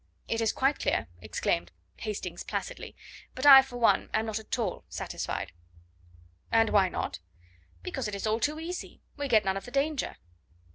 [0.27, 2.95] "It is quite clear," exclaimed Hastings placidly;
[3.35, 5.51] "but I, for one, am not at all satisfied."
[6.51, 7.19] "And why not?"
[7.83, 9.03] "Because it is all too easy.
[9.15, 10.17] We get none of the danger."